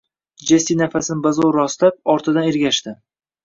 Jessi 0.51 0.77
nafasini 0.79 1.23
bazo`r 1.27 1.53
rostlab, 1.59 2.03
ortidan 2.17 2.51
ergashdi 2.57 2.99